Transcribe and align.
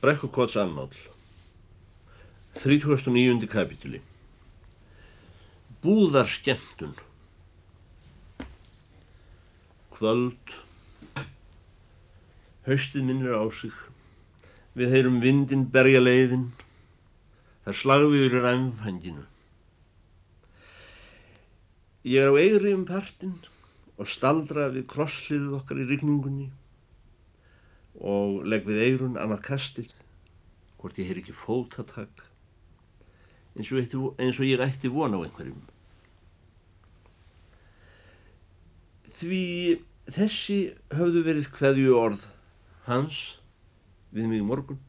Brekkukots 0.00 0.56
annál 0.56 0.88
39. 2.52 3.46
kapituli 3.46 4.00
Búðar 5.82 6.24
skemmtun 6.24 6.94
Kvöld. 9.92 10.54
Haustið 12.64 13.04
minnir 13.04 13.36
á 13.36 13.44
sig. 13.52 13.76
Við 14.72 14.94
heyrum 14.96 15.18
vindin 15.20 15.66
berja 15.68 16.00
leiðin. 16.00 16.46
Þar 17.68 17.78
slagviður 17.82 18.38
er 18.40 18.48
æmfhænginu 18.54 19.26
Ég 22.08 22.24
er 22.24 22.32
á 22.32 22.40
eigri 22.40 22.72
um 22.72 22.88
partinn 22.88 23.36
og 24.00 24.08
staldra 24.08 24.70
við 24.72 24.88
krossliðið 24.94 25.60
okkar 25.60 25.84
í 25.84 25.90
rigningunni 25.92 26.48
og 28.00 28.40
legg 28.48 28.66
við 28.68 28.82
eirun 28.86 29.18
annað 29.20 29.44
kastið 29.50 29.94
hvort 30.80 30.98
ég 31.00 31.10
heyr 31.10 31.20
ekki 31.20 31.36
fótatak 31.36 32.24
eins 33.56 33.70
og, 33.72 33.80
eitt, 33.80 33.94
eins 34.22 34.40
og 34.40 34.48
ég 34.48 34.62
ætti 34.64 34.90
von 34.92 35.14
á 35.14 35.20
einhverjum. 35.20 35.62
Því 39.20 39.44
þessi 40.08 40.60
höfðu 40.96 41.24
verið 41.26 41.50
hverju 41.58 41.96
orð 41.98 42.26
hans 42.86 43.18
við 44.14 44.30
mig 44.30 44.46
morgun. 44.46 44.80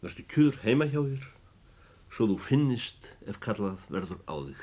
Verður 0.00 0.28
kjur 0.32 0.58
heima 0.64 0.88
hjá 0.90 1.00
þér 1.00 1.30
svo 2.10 2.26
þú 2.32 2.36
finnist 2.42 3.12
ef 3.30 3.38
kallað 3.42 3.82
verður 3.92 4.20
á 4.26 4.34
þig. 4.42 4.62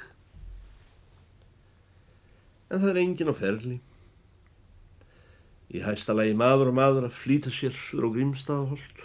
En 2.68 2.82
það 2.84 2.90
er 2.92 3.02
engin 3.02 3.32
á 3.32 3.36
ferli. 3.38 3.78
Í 5.68 5.84
hæsta 5.84 6.16
lagi 6.16 6.36
maður 6.38 6.72
og 6.72 6.78
maður 6.80 7.08
að 7.10 7.18
flýta 7.18 7.52
sér 7.52 7.76
sur 7.76 8.08
á 8.08 8.10
grímstaðaholt. 8.14 9.02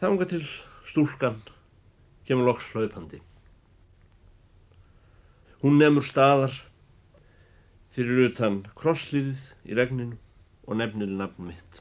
Tanga 0.00 0.26
til 0.26 0.42
stúlkan 0.88 1.38
kemur 2.26 2.48
loks 2.48 2.70
hlaupandi. 2.72 3.20
Hún 5.60 5.78
nefnur 5.78 6.06
staðar 6.08 6.56
fyrir 7.94 8.30
utan 8.30 8.62
krosslíðið 8.78 9.46
í 9.70 9.78
regninu 9.78 10.18
og 10.66 10.78
nefnir 10.80 11.10
nafn 11.14 11.50
mitt. 11.50 11.80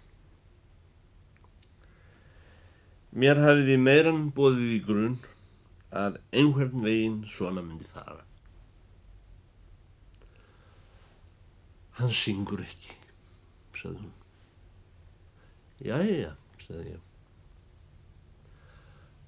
Mér 3.10 3.42
hafiði 3.42 3.78
meirann 3.82 4.28
bóðið 4.38 4.74
í 4.76 4.82
grunn 4.86 5.20
að 5.90 6.20
einhvern 6.30 6.84
veginn 6.86 7.22
svona 7.32 7.64
myndi 7.66 7.88
fara. 7.90 8.22
Hann 12.00 12.16
syngur 12.16 12.62
ekki, 12.64 12.96
sagði 13.76 14.06
hún. 14.06 14.14
Jæja, 15.84 16.32
sagði 16.64 16.94
ég. 16.94 17.04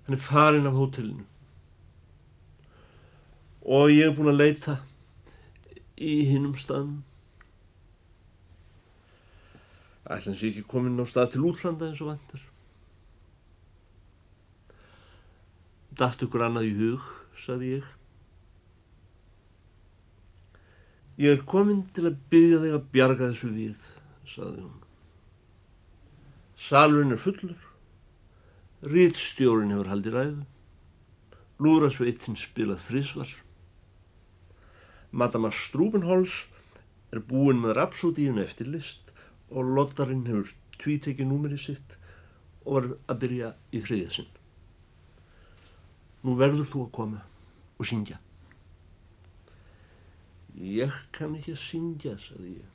Hann 0.05 0.17
er 0.17 0.23
farin 0.23 0.69
af 0.69 0.77
hótelinu 0.79 1.27
og 3.61 3.91
ég 3.93 4.07
hef 4.07 4.17
búin 4.17 4.31
að 4.31 4.39
leita 4.39 4.73
í 6.01 6.13
hinnum 6.31 6.55
staðnum. 6.57 7.03
Ætla 10.01 10.31
hans 10.31 10.41
ég 10.41 10.55
ekki 10.55 10.65
komin 10.67 10.97
á 10.97 11.05
stað 11.05 11.35
til 11.35 11.45
útlanda 11.45 11.91
eins 11.91 12.01
og 12.01 12.09
vantar. 12.09 12.41
Datt 16.01 16.23
ykkur 16.25 16.47
annað 16.47 16.71
í 16.71 16.77
hug, 16.79 17.09
sagði 17.37 17.75
ég. 17.77 17.91
Ég 21.21 21.35
er 21.37 21.43
komin 21.45 21.83
til 21.93 22.07
að 22.09 22.21
byggja 22.31 22.61
þig 22.63 22.75
að 22.75 22.85
bjarga 22.95 23.27
þessu 23.29 23.49
við, 23.53 23.81
saði 24.25 24.63
hún. 24.63 24.79
Salurinn 26.57 27.13
er 27.13 27.21
fullur, 27.21 27.67
rítstjórin 28.89 29.73
hefur 29.75 29.91
haldið 29.91 30.17
ræðu, 30.17 30.47
lúðrasveitinn 31.61 32.39
spilað 32.41 32.81
þrísvar, 32.87 33.35
Madama 35.11 35.51
Strúbenhols 35.51 36.45
er 37.11 37.19
búin 37.27 37.59
með 37.59 37.75
rapsódíun 37.77 38.39
eftir 38.41 38.69
list 38.71 39.11
og 39.51 39.67
lottarinn 39.75 40.23
hefur 40.29 40.53
tvítekið 40.79 41.27
númeri 41.27 41.59
sitt 41.59 41.97
og 42.63 42.73
var 42.77 42.89
að 43.11 43.21
byrja 43.25 43.53
í 43.75 43.83
þriðja 43.83 44.17
sinn. 44.17 44.33
Nú 46.23 46.37
verður 46.39 46.69
þú 46.71 46.85
að 46.87 46.93
koma 46.97 47.23
og 47.77 47.89
syngja. 47.89 48.21
Ég 50.59 50.93
kann 51.15 51.35
ekki 51.37 51.53
að 51.55 51.61
syngja, 51.63 52.17
saði 52.19 52.57
ég. 52.57 52.69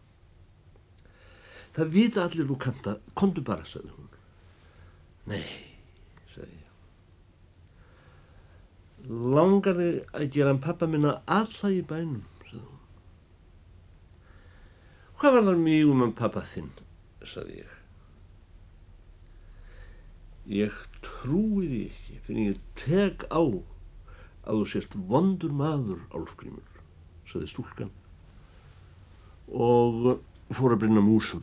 Það 1.77 1.91
vita 1.93 2.23
allir 2.25 2.49
þú 2.49 2.57
kanta, 2.61 2.95
kontu 3.19 3.43
bara, 3.45 3.67
saði 3.69 3.91
hún. 3.93 4.09
Nei, 5.29 5.45
saði 6.33 6.57
ég. 6.57 6.73
Langar 9.37 9.77
þig 9.77 10.17
að 10.17 10.31
gera 10.33 10.55
hann 10.55 10.63
pappa 10.65 10.89
minna 10.89 11.19
alla 11.29 11.73
í 11.75 11.83
bænum, 11.85 12.25
saði 12.49 12.63
hún. 12.65 12.85
Hvað 15.21 15.37
var 15.37 15.49
þar 15.51 15.65
mjög 15.67 15.93
um 15.93 16.05
hann 16.07 16.15
pappa 16.17 16.45
þinn, 16.49 16.73
saði 17.29 17.61
ég. 17.61 17.75
Ég 20.47 20.81
trúi 21.03 21.67
því 21.67 21.83
ekki 21.91 22.17
fyrir 22.25 22.55
ég 22.55 22.65
tek 22.79 23.29
á 23.29 23.43
að 24.47 24.63
þú 24.63 24.67
sért 24.71 24.97
vondur 25.11 25.53
maður, 25.53 26.01
Álfgrímur 26.15 26.76
saði 27.31 27.51
stúlkan 27.51 27.93
og 29.47 30.19
fór 30.55 30.75
að 30.75 30.83
brinna 30.85 31.03
músum. 31.05 31.43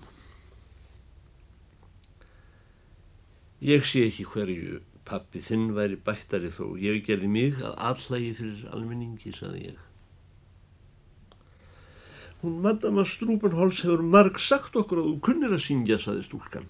Ég 3.64 3.86
sé 3.88 4.04
ekki 4.10 4.26
hverju 4.28 4.82
pappi 5.08 5.40
þinn 5.44 5.72
væri 5.76 5.96
bættari 6.04 6.52
þó 6.52 6.76
ég 6.80 7.04
gerði 7.08 7.30
mig 7.32 7.60
að 7.64 7.78
allægi 7.90 8.34
fyrir 8.40 8.70
almenningi, 8.76 9.32
saði 9.36 9.68
ég. 9.70 9.82
Hún 12.44 12.60
madama 12.64 13.06
Strúbenhols 13.08 13.86
hefur 13.86 14.04
marg 14.04 14.40
sagt 14.44 14.76
okkur 14.76 15.00
að 15.00 15.10
þú 15.10 15.16
kunnir 15.24 15.56
að 15.56 15.64
syngja, 15.64 16.00
saði 16.00 16.26
stúlkan. 16.28 16.68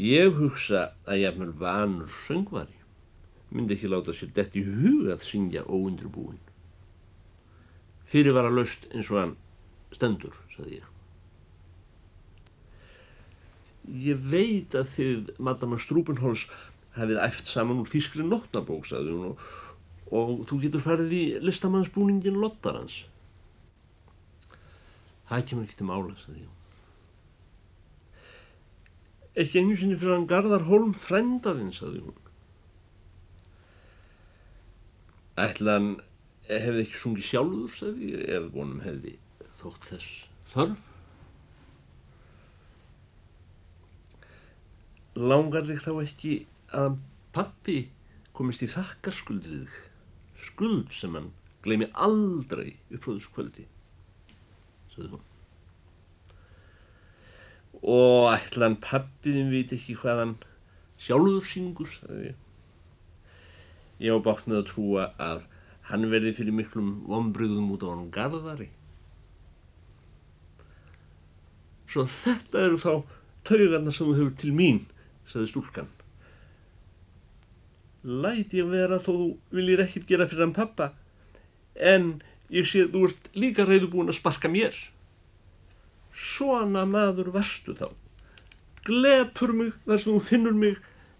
Ég 0.00 0.32
hugsa 0.38 0.92
að 1.04 1.20
ég 1.20 1.32
hef 1.32 1.40
með 1.42 1.54
vanur 1.60 2.12
söngvari 2.24 2.77
myndi 3.50 3.76
ekki 3.76 3.88
láta 3.90 4.14
sér 4.14 4.32
dett 4.36 4.56
í 4.58 4.64
hug 4.66 5.08
að 5.12 5.24
syngja 5.24 5.64
óundirbúin. 5.64 6.40
Fyrir 8.08 8.36
var 8.36 8.48
að 8.48 8.60
laust 8.60 8.88
eins 8.92 9.10
og 9.12 9.20
hann 9.20 9.34
stendur, 9.92 10.36
saði 10.54 10.80
ég. 10.80 10.94
Ég 13.88 14.20
veit 14.20 14.76
að 14.76 14.90
þið, 14.92 15.30
Madama 15.40 15.78
Strúbenhols, 15.80 16.44
hefið 16.98 17.22
æft 17.24 17.48
saman 17.48 17.80
úr 17.80 17.88
þýskri 17.88 18.26
notnabók, 18.26 18.84
saði 18.88 19.14
hún, 19.14 19.32
og, 19.32 19.48
og 20.12 20.44
þú 20.50 20.60
getur 20.66 20.84
farið 20.84 21.14
í 21.16 21.24
listamannsbúningin 21.44 22.40
Lottarans. 22.42 23.02
Það 25.28 25.44
kemur 25.48 25.68
ekki 25.68 25.80
til 25.80 25.88
mála, 25.88 26.16
saði 26.24 26.44
ég. 26.44 26.54
Ekki 29.38 29.60
einu 29.62 29.76
sinni 29.78 29.96
fyrir 29.96 30.16
hann 30.16 30.28
Garðar 30.28 30.64
Holm 30.68 30.92
frendafinn, 30.96 31.72
saði 31.72 32.02
hún. 32.02 32.27
Ætlan 35.38 35.92
hefði 36.48 36.84
ekki 36.84 36.98
sungið 36.98 37.26
sjálfur, 37.28 37.74
sagði 37.76 38.14
ef 38.26 38.46
vonum 38.54 38.80
hefði 38.82 39.14
þótt 39.60 39.84
þess 39.90 40.08
þörf. 40.54 40.86
Langar 45.18 45.66
þig 45.68 45.82
þá 45.84 45.92
ekki 46.02 46.32
að 46.78 46.98
pappi 47.34 47.78
komist 48.34 48.64
í 48.66 48.70
þakkarskuld 48.70 49.46
við 49.46 49.64
þig, 49.66 49.78
skuld 50.48 50.92
sem 50.94 51.14
hann 51.18 51.30
gleymi 51.66 51.88
aldrei 51.94 52.76
upp 52.94 53.06
á 53.06 53.10
þessu 53.10 53.32
kvöldi, 53.34 53.66
sagði 54.94 55.12
hún. 55.14 55.24
Og 57.78 58.28
ætlan 58.32 58.78
pappiðin 58.82 59.54
veit 59.54 59.74
ekki 59.74 59.98
hvað 60.00 60.22
hann 60.24 60.36
sjálfur 60.98 61.46
syngur, 61.46 61.90
sagði 61.94 62.30
ég. 62.32 62.44
Ég 63.98 64.14
á 64.14 64.18
bátt 64.22 64.46
með 64.46 64.62
að 64.62 64.68
trúa 64.70 65.06
að 65.18 65.44
hann 65.90 66.06
verði 66.12 66.34
fyrir 66.36 66.54
miklum 66.54 66.90
vonbröðum 67.08 67.72
út 67.74 67.84
á 67.86 67.88
hann 67.90 68.10
garðari. 68.14 68.68
Svo 71.88 72.04
þetta 72.04 72.66
eru 72.66 72.78
þá 72.78 72.92
taugarna 73.48 73.94
sem 73.94 74.06
þú 74.06 74.16
hefur 74.18 74.34
til 74.38 74.52
mín, 74.54 74.82
saði 75.28 75.48
stúlkan. 75.50 75.88
Læti 78.04 78.60
ég 78.60 78.68
vera 78.70 79.00
þó 79.02 79.10
þú 79.10 79.28
viljir 79.56 79.82
ekkert 79.82 80.06
gera 80.10 80.28
fyrir 80.28 80.46
hann 80.46 80.56
pappa, 80.56 80.92
en 81.74 82.18
ég 82.52 82.68
sé 82.68 82.84
að 82.84 82.94
þú 82.94 83.04
ert 83.08 83.30
líka 83.34 83.66
reyðubúin 83.66 84.12
að 84.12 84.20
sparka 84.20 84.52
mér. 84.52 84.76
Svona 86.12 86.84
maður 86.88 87.32
varstu 87.34 87.74
þá. 87.78 87.88
Glepur 88.86 89.52
mig 89.56 89.74
þar 89.88 90.04
sem 90.04 90.12
þú 90.12 90.20
finnur 90.28 90.56
mig 90.56 90.78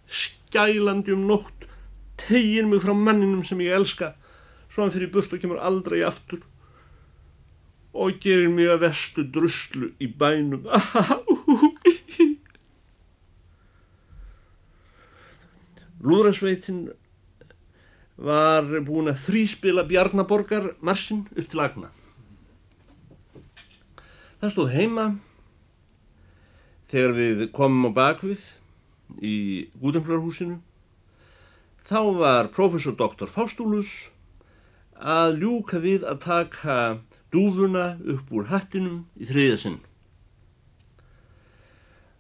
skælandi 0.09 1.17
um 1.17 1.27
nótt 1.29 1.58
tegir 2.19 2.67
mig 2.69 2.83
frá 2.85 2.95
manninum 2.95 3.45
sem 3.47 3.61
ég 3.65 3.75
elska 3.79 4.15
svo 4.69 4.83
hann 4.83 4.95
fyrir 4.95 5.13
burt 5.13 5.33
og 5.33 5.41
kemur 5.43 5.61
aldrei 5.65 6.01
aftur 6.07 6.41
og 7.99 8.19
gerir 8.23 8.51
mig 8.53 8.69
að 8.71 8.83
vestu 8.85 9.23
druslu 9.35 9.87
í 9.99 10.07
bænum. 10.21 10.63
Lúðrasveitin 15.99 16.93
var 18.19 18.67
búin 18.87 19.11
að 19.11 19.23
þríspila 19.25 19.83
Bjarnaborgar 19.89 20.75
marsinn 20.85 21.25
upp 21.35 21.49
til 21.51 21.61
agna. 21.63 21.91
Það 24.39 24.53
stóð 24.55 24.75
heima 24.77 25.07
þegar 26.93 27.13
við 27.19 27.45
komum 27.55 27.91
á 27.91 27.93
bakvið 27.99 28.43
í 29.19 29.37
Gúdemflarhúsinu. 29.81 30.61
Þá 31.89 32.01
var 32.21 32.49
professor 32.53 32.93
doktor 32.93 33.31
Fástúlus 33.33 33.89
að 35.01 35.39
ljúka 35.41 35.79
við 35.81 36.03
að 36.05 36.19
taka 36.21 36.75
dúfuna 37.33 37.95
upp 38.05 38.29
úr 38.29 38.51
hattinum 38.51 39.07
í 39.17 39.25
þriðasinn. 39.31 39.79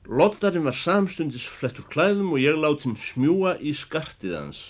Lottarinn 0.09 0.65
var 0.65 0.73
samstundis 0.73 1.45
flettur 1.45 1.85
klæðum 1.93 2.33
og 2.33 2.41
ég 2.41 2.57
láti 2.57 2.89
hann 2.89 2.97
smjúa 2.97 3.59
í 3.61 3.75
skartið 3.77 4.39
hans. 4.39 4.63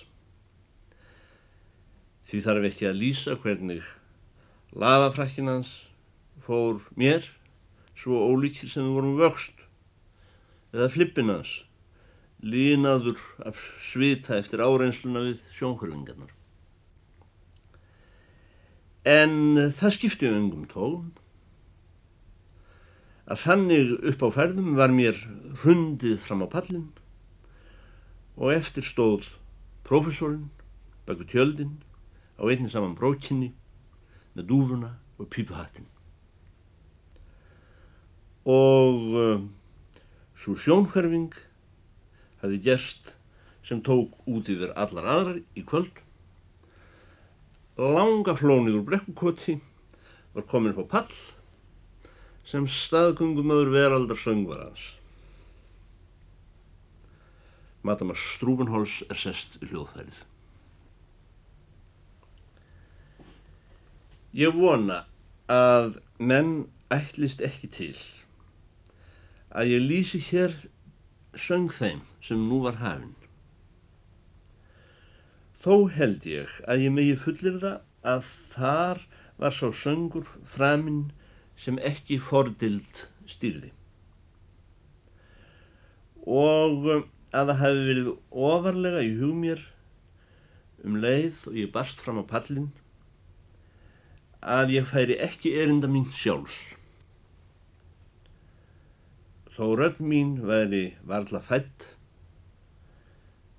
Því 2.27 2.43
þarf 2.49 2.69
ekki 2.73 2.91
að 2.91 2.99
lýsa 2.99 3.39
hvernig 3.39 3.87
lafafrækkin 4.75 5.53
hans 5.53 5.77
fór 6.43 6.83
mér 6.99 7.31
svo 7.94 8.19
ólíkir 8.35 8.67
sem 8.67 8.83
við 8.83 8.99
vorum 8.99 9.17
vöxt 9.23 9.62
eða 10.75 10.91
flippin 10.91 11.31
hans 11.37 11.55
línaður 12.43 13.19
af 13.46 13.58
svita 13.82 14.37
eftir 14.38 14.62
áreinsluna 14.62 15.25
við 15.26 15.40
sjónhörfingarnar. 15.56 16.31
En 19.08 19.73
það 19.75 19.94
skipti 19.96 20.31
ungum 20.31 20.67
tóum 20.70 21.08
að 23.29 23.43
þannig 23.44 23.93
upp 24.12 24.23
á 24.25 24.29
ferðum 24.37 24.76
var 24.79 24.93
mér 24.94 25.19
hundið 25.64 26.19
fram 26.23 26.44
á 26.44 26.49
pallin 26.49 26.88
og 28.38 28.55
eftir 28.55 28.87
stóð 28.87 29.26
profesorinn 29.88 30.49
baka 31.08 31.26
tjöldin 31.26 31.79
á 32.38 32.46
einnig 32.46 32.70
saman 32.70 32.96
brókinni 32.96 33.50
með 34.37 34.50
dúfuna 34.52 34.94
og 35.19 35.29
pípuhattin. 35.32 35.88
Og 38.49 38.99
uh, 39.19 39.41
svo 40.38 40.55
sjónhverfing 40.55 41.34
hafi 42.43 42.61
gerst 42.62 43.14
sem 43.67 43.82
tók 43.85 44.14
út 44.25 44.49
yfir 44.49 44.73
allar 44.79 45.08
aðrar 45.14 45.40
í 45.58 45.64
kvöld. 45.67 46.05
Langa 47.79 48.35
flónið 48.38 48.81
úr 48.81 48.87
brekkukoti 48.87 49.58
var 50.35 50.46
komin 50.50 50.73
upp 50.75 50.87
á 50.88 50.93
pall 50.99 51.19
sem 52.49 52.64
staðgöngumöður 52.64 53.75
veraldar 53.75 54.19
söngvar 54.19 54.64
hans. 54.64 54.87
Madama 57.85 58.17
Strúbenhols 58.17 59.02
er 59.08 59.20
sest 59.20 59.61
í 59.62 59.69
hljóðfærið. 59.70 60.25
Ég 64.38 64.56
vona 64.56 65.02
að 65.49 65.99
menn 66.20 66.67
ætlist 66.93 67.41
ekki 67.44 67.70
til 67.73 67.94
að 69.49 69.73
ég 69.73 69.84
lýsi 69.84 70.20
hér 70.29 70.55
söng 71.37 71.69
þeim 71.73 72.03
sem 72.25 72.49
nú 72.49 72.63
var 72.65 72.79
hafinn. 72.83 73.15
Þó 75.59 75.89
held 75.91 76.27
ég 76.29 76.53
að 76.71 76.85
ég 76.87 76.95
megi 76.95 77.17
fullir 77.19 77.59
það 77.63 77.81
að 78.07 78.29
þar 78.55 79.01
var 79.39 79.55
sá 79.55 79.69
söngur 79.75 80.29
framinn 80.47 81.09
sem 81.59 81.81
ekki 81.83 82.21
fordild 82.23 83.05
stýrði. 83.29 83.73
Og 86.29 86.87
að 87.35 87.51
það 87.51 87.61
hefði 87.63 87.85
verið 87.91 88.11
ofarlega 88.49 89.05
í 89.05 89.13
hug 89.19 89.35
mér 89.43 89.65
um 90.87 90.99
leið 91.03 91.45
og 91.51 91.59
ég 91.59 91.73
barst 91.75 92.01
fram 92.05 92.23
á 92.23 92.25
pallin 92.31 92.71
að 94.39 94.77
ég 94.77 94.87
færi 94.87 95.19
ekki 95.19 95.57
erinda 95.59 95.91
mín 95.91 96.07
sjálfs. 96.15 96.78
Þó 99.58 99.72
rödd 99.75 99.96
mín 99.99 100.37
væri 100.46 100.93
varla 101.02 101.40
fætt, 101.43 101.88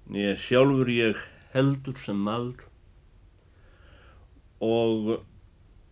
nýja 0.08 0.38
sjálfur 0.40 0.88
ég 0.88 1.18
heldur 1.52 1.98
sem 2.00 2.22
maður 2.24 2.62
og 4.64 5.10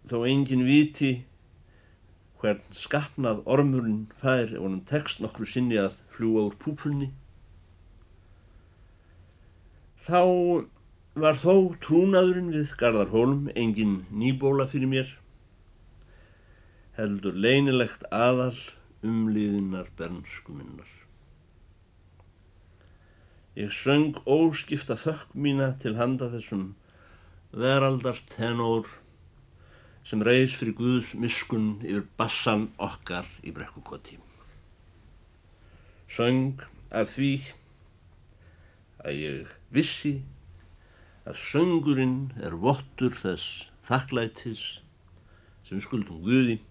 þó 0.07 0.21
engin 0.30 0.63
viti 0.63 1.09
hvern 2.39 2.63
skapnað 2.83 3.42
ormurinn 3.57 4.06
fær 4.21 4.45
ef 4.45 4.56
honum 4.56 4.80
tekst 4.94 5.19
nokkru 5.19 5.50
sinni 5.51 5.75
að 5.83 6.00
fljúa 6.15 6.45
úr 6.48 6.56
púpunni. 6.63 7.09
Þá 10.07 10.24
var 11.19 11.44
þó 11.44 11.75
trúnaðurinn 11.83 12.56
við 12.56 12.77
Garðarhólm 12.80 13.51
engin 13.59 14.00
nýbóla 14.24 14.71
fyrir 14.71 14.88
mér, 14.95 15.13
heldur 16.95 17.36
leinilegt 17.36 18.07
aðal 18.07 18.56
umliðinar 19.07 19.89
bernskuminnar. 19.98 20.89
Ég 23.57 23.74
söng 23.74 24.19
óskipta 24.30 24.98
þökk 25.00 25.33
mína 25.33 25.71
til 25.81 25.95
handa 25.98 26.27
þessum 26.30 26.75
veraldart 27.57 28.27
tenór 28.36 28.86
sem 30.07 30.21
reys 30.24 30.54
fyrir 30.59 30.75
Guðs 30.77 31.15
miskun 31.18 31.80
yfir 31.81 32.06
bassan 32.19 32.68
okkar 32.77 33.25
í 33.44 33.51
brekkukoti. 33.56 34.19
Söng 36.07 36.62
af 36.94 37.15
því 37.15 37.31
að 39.04 39.19
ég 39.24 39.51
vissi 39.74 40.13
að 41.27 41.42
söngurinn 41.50 42.19
er 42.39 42.56
vottur 42.62 43.18
þess 43.18 43.65
þakklætis 43.89 44.63
sem 45.68 45.81
skuldum 45.83 46.21
Guði 46.24 46.62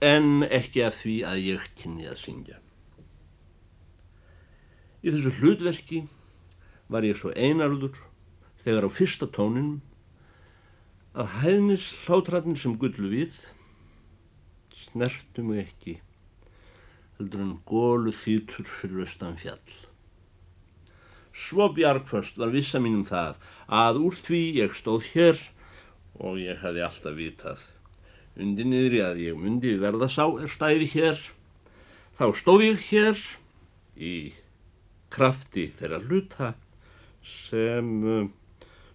en 0.00 0.46
ekki 0.48 0.82
af 0.86 0.96
því 1.02 1.14
að 1.28 1.42
ég 1.44 1.68
kynni 1.76 2.08
að 2.08 2.20
syngja. 2.22 2.58
Í 5.04 5.12
þessu 5.12 5.32
hlutverki 5.40 6.00
var 6.92 7.04
ég 7.04 7.18
svo 7.20 7.32
einarður 7.36 7.98
þegar 8.64 8.88
á 8.88 8.90
fyrsta 8.92 9.28
tóninum 9.28 9.80
að 11.12 11.34
hæðnis 11.40 11.86
hlátratnir 12.06 12.60
sem 12.60 12.76
gullu 12.80 13.10
við 13.12 13.36
snertu 14.76 15.44
mig 15.44 15.66
ekki 15.66 15.96
heldur 17.18 17.44
en 17.44 17.56
gólu 17.68 18.12
þýtur 18.16 18.68
fyrir 18.68 19.04
austan 19.04 19.36
fjall. 19.40 19.74
Svo 21.36 21.68
bjargförst 21.76 22.40
var 22.40 22.52
vissa 22.54 22.80
mínum 22.80 23.04
það 23.08 23.36
að 23.68 24.00
úr 24.06 24.16
því 24.16 24.40
ég 24.62 24.76
stóð 24.76 25.10
hér 25.12 25.44
og 26.16 26.40
ég 26.40 26.60
hefði 26.64 26.84
alltaf 26.86 27.16
vitað 27.16 27.66
undir 28.40 28.68
niðri 28.68 29.04
að 29.04 29.22
ég 29.26 29.38
myndi 29.38 29.76
verða 29.80 30.08
sá 30.12 30.24
er 30.40 30.50
stæði 30.50 30.88
hér 30.94 31.20
þá 32.18 32.26
stóð 32.36 32.66
ég 32.66 32.82
hér 32.90 33.22
í 33.96 34.14
krafti 35.12 35.68
þeirra 35.76 36.00
hluta 36.04 36.52
sem 37.26 37.88
um, 38.06 38.28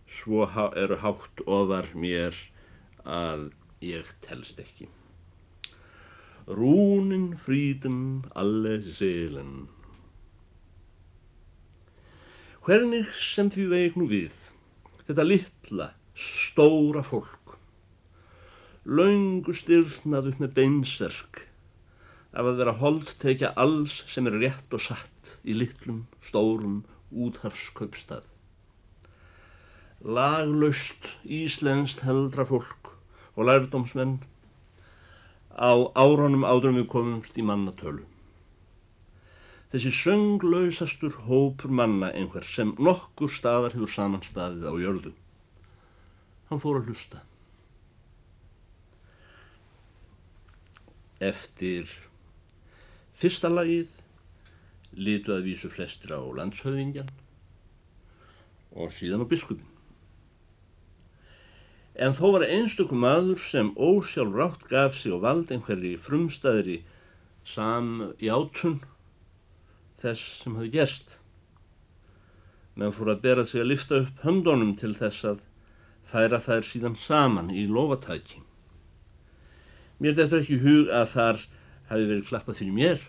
svo 0.10 0.48
eru 0.76 0.98
hátt 1.02 1.42
ofar 1.46 1.90
mér 1.94 2.38
að 3.06 3.50
ég 3.86 4.10
telst 4.26 4.60
ekki. 4.62 4.88
Rúnin 6.46 7.34
frítin 7.38 8.26
alle 8.38 8.78
selen. 8.86 9.68
Hvernig 12.66 13.10
sem 13.22 13.50
því 13.54 13.66
veik 13.70 13.98
nú 14.00 14.08
við, 14.10 14.34
þetta 15.06 15.26
litla, 15.26 15.90
stóra 16.18 17.04
fólk, 17.06 17.35
laungu 18.86 19.56
styrnað 19.58 20.32
upp 20.34 20.46
með 20.46 20.56
beinserk 20.60 21.48
af 22.36 22.46
að 22.46 22.62
vera 22.62 22.78
holdtekja 22.82 23.56
alls 23.58 24.02
sem 24.12 24.28
er 24.30 24.40
rétt 24.44 24.76
og 24.76 24.84
satt 24.84 25.36
í 25.44 25.56
litlum, 25.58 26.06
stórum, 26.28 26.84
úthafskaupstað 27.10 28.26
laglaust 30.06 31.08
íslenskt 31.26 32.04
heldra 32.06 32.44
fólk 32.46 32.92
og 33.34 33.48
lærdómsmenn 33.48 34.20
á 35.58 35.74
áronum 35.98 36.46
áðurum 36.46 36.78
við 36.78 36.90
komumst 36.92 37.40
í 37.42 37.46
mannatölu. 37.48 38.04
Þessi 39.74 39.92
sönglausastur 39.98 41.16
hópur 41.26 41.74
manna 41.74 42.12
einhver 42.14 42.46
sem 42.46 42.76
nokkur 42.78 43.34
staðar 43.34 43.74
hefur 43.74 43.92
samanstaðið 43.96 44.68
á 44.70 44.74
jörðu. 44.84 45.14
Hann 46.52 46.62
fór 46.62 46.84
að 46.84 46.92
hlusta. 46.92 47.24
Eftir 51.24 51.92
fyrsta 53.16 53.52
lagið 53.52 53.94
litu 54.96 55.36
að 55.36 55.48
vísu 55.52 55.72
flestir 55.72 56.16
á 56.16 56.20
landshauðingjan 56.20 57.14
og 58.76 58.92
síðan 58.96 59.24
á 59.24 59.32
biskupin. 59.32 59.76
en 61.96 62.16
þó 62.16 62.34
var 62.36 62.44
einstökum 62.44 63.00
maður 63.04 63.40
sem 63.40 63.72
ósjálfrátt 63.80 64.68
gaf 64.72 64.98
sig 65.00 65.14
og 65.16 65.24
vald 65.24 65.52
einhverji 65.56 65.96
frumstæðri 66.02 66.82
samjátun 67.48 68.82
þess 70.02 70.42
sem 70.42 70.58
hafi 70.60 70.72
gerst. 70.74 71.18
Menn 72.76 72.92
fór 72.92 73.14
að 73.14 73.22
bera 73.24 73.46
sig 73.48 73.64
að 73.64 73.72
lifta 73.72 74.02
upp 74.04 74.26
höndunum 74.28 74.74
til 74.80 74.92
þess 75.00 75.30
að 75.32 75.46
færa 76.12 76.42
þær 76.44 76.68
síðan 76.68 77.00
saman 77.00 77.54
í 77.56 77.64
lofatæki. 77.72 78.44
Mér 80.00 80.18
þetta 80.18 80.42
ekki 80.42 80.60
hug 80.64 80.92
að 80.92 81.12
þar 81.14 81.44
hafi 81.90 82.08
verið 82.10 82.30
klappað 82.30 82.60
fyrir 82.60 82.76
mér 82.76 83.04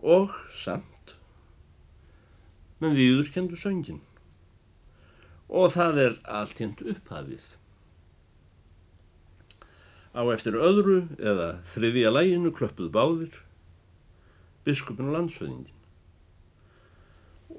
og 0.00 0.32
samt 0.56 1.14
menn 2.80 2.96
viður 2.96 3.28
kendu 3.34 3.58
söngin 3.60 4.00
og 5.50 5.72
það 5.74 5.98
er 6.04 6.16
allt 6.30 6.60
hendt 6.62 6.80
upphafið. 6.86 7.42
Á 10.14 10.22
eftir 10.32 10.56
öðru 10.58 11.02
eða 11.18 11.52
þriðja 11.70 12.10
læginu 12.14 12.52
klöppuð 12.54 12.90
báðir 12.94 13.40
biskupin 14.66 15.10
og 15.10 15.16
landsöðingin 15.18 15.76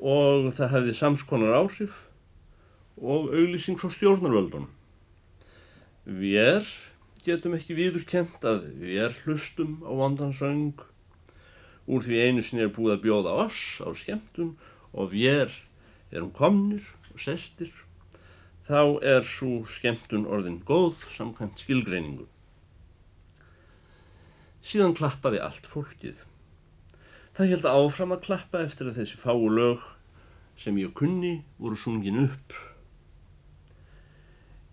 og 0.02 0.50
það 0.58 0.74
hefði 0.76 0.96
samskonar 0.98 1.58
áhrif 1.60 1.98
og 2.98 3.32
auglýsing 3.32 3.80
frá 3.80 3.92
stjórnarvöldunum. 3.94 4.70
Við 6.06 6.72
getum 7.26 7.56
ekki 7.58 7.76
viðurkent 7.78 8.44
að 8.48 8.66
við 8.82 9.20
hlustum 9.26 9.80
á 9.86 9.92
vandansöng 9.98 10.82
úr 11.92 12.04
því 12.06 12.20
einu 12.26 12.44
sinni 12.46 12.66
er 12.66 12.74
búið 12.74 12.96
að 12.96 13.06
bjóða 13.06 13.38
oss 13.46 13.62
á 13.84 13.90
skemmtun 13.98 14.56
og 14.92 15.14
við 15.14 15.54
erum 16.12 16.34
komnir 16.36 16.86
og 17.12 17.22
sestir 17.24 17.72
þá 18.68 19.02
er 19.04 19.26
svo 19.28 19.64
skemmtun 19.68 20.28
orðin 20.30 20.62
góð 20.68 21.02
samkvæmt 21.16 21.64
skilgreiningu. 21.64 22.28
Síðan 24.62 24.94
klappaði 24.96 25.42
allt 25.42 25.66
fólkið. 25.68 26.20
Það 27.36 27.52
held 27.56 27.66
áfram 27.72 28.14
að 28.14 28.24
klappa 28.28 28.62
eftir 28.64 28.92
að 28.92 29.02
þessi 29.02 29.18
fáu 29.20 29.48
lög 29.50 29.84
sem 30.62 30.78
ég 30.78 30.94
kunni 30.94 31.42
voru 31.58 31.80
sungin 31.80 32.22
upp. 32.28 32.54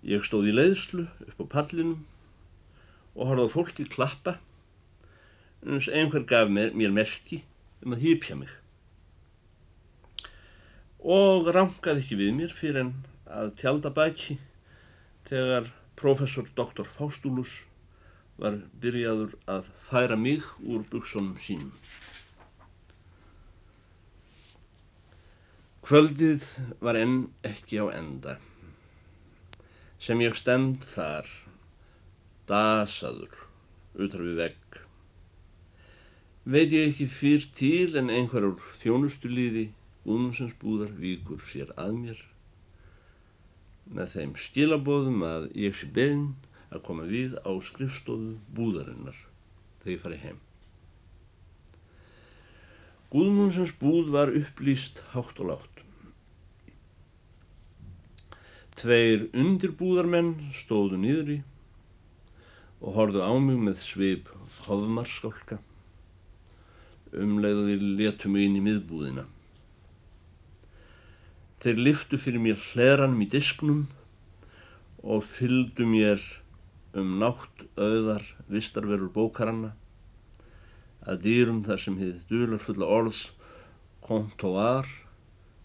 Ég 0.05 0.23
stóð 0.27 0.51
í 0.53 0.55
leiðslu 0.55 1.09
upp 1.31 1.43
á 1.43 1.47
pallinum 1.57 2.05
og 3.19 3.33
horfði 3.33 3.49
á 3.51 3.55
fólki 3.55 3.89
klappa 3.91 4.39
eins 5.67 5.89
einhver 5.91 6.23
gaf 6.23 6.49
mér, 6.49 6.71
mér 6.75 6.95
merki 6.95 7.43
um 7.83 7.95
að 7.97 8.05
hýpja 8.07 8.37
mig. 8.39 8.51
Og 11.03 11.51
rangaði 11.55 12.05
ekki 12.05 12.19
við 12.19 12.35
mér 12.37 12.55
fyrir 12.55 12.85
en 12.85 12.93
að 13.27 13.55
tjálta 13.61 13.91
baki 13.95 14.39
þegar 15.29 15.73
professor 15.99 16.47
Dr. 16.57 16.87
Faustulus 16.87 17.51
var 18.39 18.61
byrjaður 18.81 19.35
að 19.51 19.71
færa 19.89 20.17
mig 20.19 20.47
úr 20.63 20.85
buksunum 20.91 21.35
sínum. 21.43 21.75
Kvöldið 25.83 26.45
var 26.85 26.99
enn 27.01 27.31
ekki 27.49 27.81
á 27.81 27.89
enda, 27.97 28.37
sem 29.99 30.21
ég 30.21 30.37
stend 30.37 30.85
þar, 30.85 31.27
dasaður, 32.49 33.35
utar 33.99 34.25
við 34.25 34.41
vegg. 34.43 34.81
Veit 36.49 36.73
ég 36.73 36.89
ekki 36.89 37.07
fyrr 37.13 37.45
til 37.59 37.99
en 38.01 38.09
einhverjur 38.09 38.63
þjónustulíði 38.81 39.67
únsens 40.09 40.55
búðar 40.61 40.95
víkur 40.97 41.43
sér 41.51 41.75
að 41.77 41.95
mér, 41.99 42.21
með 43.93 44.15
þeim 44.15 44.35
skilabóðum 44.41 45.25
að 45.29 45.49
ég 45.61 45.77
sé 45.77 45.89
beðin 45.93 46.31
að 46.73 46.85
koma 46.89 47.05
við 47.09 47.37
á 47.45 47.53
skrifstofu 47.65 48.37
búðarinnar 48.57 49.19
þegar 49.83 49.95
ég 49.95 50.03
fari 50.05 50.21
heim. 50.25 50.41
Guðmundsens 53.13 53.73
búð 53.81 54.11
var 54.13 54.33
upplýst 54.37 55.01
hátt 55.15 55.39
og 55.41 55.53
látt. 55.53 55.85
Tveir 58.79 59.29
undirbúðarmenn 59.33 60.35
stóðu 60.55 61.01
nýðri 61.01 61.39
og 62.79 62.95
horðu 62.95 63.25
á 63.25 63.33
mig 63.43 63.59
með 63.59 63.81
svip 63.83 64.31
hoðmarskálka. 64.67 65.59
Umleiðuði 67.15 67.79
letu 67.99 68.31
mig 68.31 68.47
inn 68.47 68.59
í 68.59 68.65
miðbúðina. 68.65 69.25
Þeir 71.63 71.81
liftu 71.83 72.19
fyrir 72.21 72.43
mér 72.43 72.61
hleranum 72.71 73.25
í 73.25 73.31
disknum 73.31 73.87
og 75.03 75.25
fylgdu 75.27 75.87
mér 75.89 76.23
um 76.99 77.17
nátt 77.19 77.65
auðar 77.79 78.25
vistarverur 78.51 79.11
bókaranna 79.15 79.73
að 81.09 81.25
dýrum 81.25 81.65
þar 81.67 81.83
sem 81.83 81.99
hefði 81.99 82.23
dularfulla 82.31 82.89
orðs 82.99 83.25
kontóar 84.05 84.87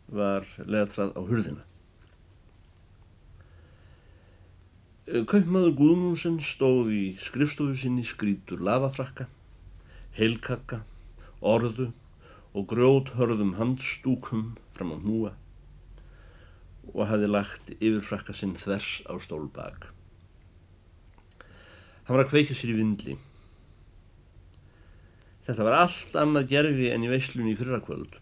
var 0.08 0.48
letrað 0.66 1.14
á 1.18 1.22
hurðina. 1.22 1.64
Kaupmaður 5.04 5.74
Guðmúnsson 5.76 6.38
stóð 6.40 6.94
í 6.96 7.02
skrifstofu 7.20 7.74
sinni 7.76 8.06
skrítur 8.08 8.62
lavafrakka, 8.64 9.26
heilkakka, 10.16 10.78
orðu 11.44 11.90
og 12.56 12.70
grjóthörðum 12.72 13.58
handstúkum 13.58 14.54
fram 14.72 14.94
á 14.96 14.98
hnúa 15.02 15.32
og 16.94 17.02
hafði 17.10 17.28
lagt 17.28 17.72
yfirfrakka 17.74 18.32
sinn 18.32 18.54
þvers 18.56 19.02
á 19.04 19.20
stólbak. 19.26 19.90
Hann 22.08 22.16
var 22.16 22.24
að 22.24 22.32
kveika 22.32 22.56
sér 22.56 22.72
í 22.72 22.78
vindli. 22.78 23.16
Þetta 25.44 25.66
var 25.68 25.76
allt 25.82 26.16
annað 26.22 26.48
gerfi 26.54 26.88
en 26.94 27.04
í 27.04 27.10
veislunni 27.12 27.52
í 27.52 27.60
fyrrakvöld. 27.60 28.16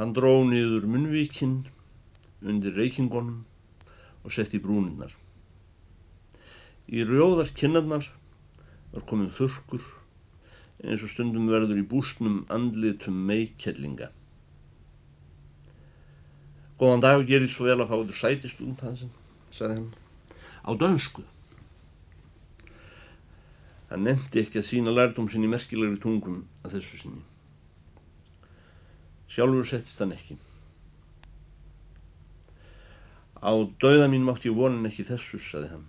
Hann 0.00 0.16
dró 0.16 0.32
niður 0.48 0.88
munvíkinn 0.88 1.58
undir 2.40 2.72
reykingonum 2.80 3.44
og 4.26 4.34
sett 4.34 4.54
í 4.58 4.62
brúninnar. 4.62 5.12
Í 6.90 7.06
rjóðar 7.06 7.52
kinnarnar 7.54 8.08
var 8.92 9.06
komin 9.06 9.30
þurkur 9.34 9.84
eins 10.84 11.02
og 11.02 11.10
stundum 11.12 11.48
verður 11.50 11.78
í 11.80 11.86
búsnum 11.88 12.42
andlitum 12.52 13.16
meikkellinga. 13.28 14.10
Góðan 16.76 17.04
dag 17.04 17.22
og 17.22 17.30
gerir 17.30 17.48
svo 17.48 17.64
vel 17.70 17.78
að 17.80 17.88
fá 17.88 17.96
þér 17.96 18.18
sætistund 18.20 18.82
hansinn, 18.84 19.14
sagði 19.54 19.78
hann, 19.78 19.88
á 20.68 20.70
dönsku. 20.76 21.24
Hann 23.88 24.04
nefndi 24.04 24.42
ekki 24.42 24.60
að 24.60 24.68
sína 24.68 24.92
lærdom 24.92 25.30
sinni 25.32 25.48
merkilegri 25.48 25.96
tungum 26.02 26.42
að 26.66 26.76
þessu 26.76 27.00
sinni. 27.00 27.24
Sjálfur 29.32 29.70
settist 29.70 30.02
hann 30.02 30.12
ekki. 30.14 30.36
Á 33.46 33.52
dauða 33.78 34.08
mín 34.10 34.26
mátti 34.26 34.50
ég 34.50 34.56
vonin 34.58 34.88
ekki 34.88 35.04
þessu, 35.06 35.38
saði 35.38 35.70
hann, 35.70 35.84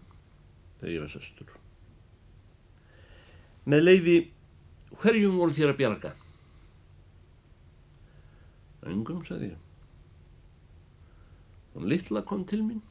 þegar 0.77 0.93
ég 0.93 1.05
var 1.05 1.13
sestur. 1.15 1.53
Með 3.67 3.81
leifi, 3.87 4.17
hverjum 5.01 5.39
voru 5.41 5.55
þér 5.57 5.73
að 5.73 5.79
bjarga? 5.81 6.11
Öngum, 8.87 9.23
saði 9.25 9.49
ég. 9.49 9.57
Hún 11.73 11.89
litla 11.89 12.21
kom 12.25 12.45
til 12.47 12.61
mín. 12.61 12.85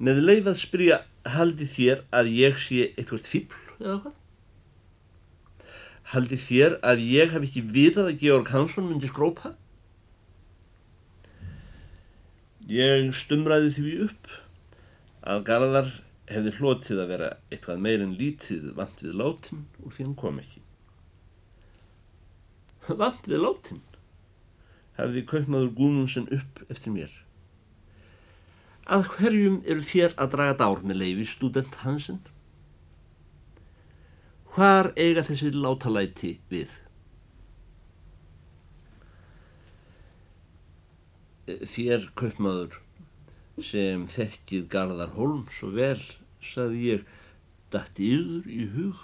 Með 0.00 0.22
leifað 0.24 0.56
spyrja, 0.56 1.02
haldi 1.28 1.68
þér 1.68 2.06
að 2.16 2.32
ég 2.32 2.56
sé 2.60 2.86
eitthvað 2.94 3.28
fíbl 3.28 3.60
eða 3.76 3.96
hvað? 4.06 4.16
Haldi 6.10 6.38
þér 6.40 6.78
að 6.80 7.02
ég 7.04 7.34
hef 7.34 7.44
ekki 7.46 7.62
vitað 7.76 8.08
að 8.10 8.22
Georg 8.24 8.48
Hansson 8.50 8.88
myndi 8.88 9.10
skrópa? 9.12 9.52
Ég 12.70 13.10
stumraði 13.18 13.74
því 13.74 13.92
upp 14.06 14.32
að 15.26 15.44
Garðar 15.48 15.92
hefði 16.30 16.54
hlotið 16.60 17.02
að 17.02 17.12
vera 17.16 17.30
eitthvað 17.50 17.84
meirinn 17.86 18.16
lítið 18.18 18.70
vant 18.78 19.02
við 19.02 19.16
látin 19.18 19.64
og 19.82 19.94
því 19.94 20.06
hann 20.06 20.18
kom 20.20 20.42
ekki. 20.42 20.62
Vant 22.90 23.26
við 23.26 23.42
látin? 23.42 23.80
hefði 25.00 25.24
kaupmaður 25.28 25.72
Gúnunsen 25.78 26.28
upp 26.34 26.60
eftir 26.72 26.94
mér. 26.94 27.12
Að 28.90 29.06
hverjum 29.14 29.60
eru 29.70 29.86
þér 29.86 30.16
að 30.20 30.32
draga 30.34 30.58
dár 30.60 30.84
með 30.84 31.00
leifi, 31.02 31.26
student 31.30 31.80
Hansen? 31.84 32.20
Hvar 34.54 34.90
eiga 34.98 35.22
þessi 35.26 35.52
látalæti 35.54 36.32
við? 36.50 36.72
Þér 41.68 42.08
kaupmaður 42.18 42.78
sem 43.64 44.06
þekkið 44.10 44.66
Garðar 44.72 45.14
Holm 45.16 45.44
svo 45.52 45.70
vel, 45.74 46.00
saði 46.40 46.84
ég, 46.86 47.08
dætti 47.70 48.12
yfir 48.16 48.50
í 48.50 48.66
hug 48.74 49.00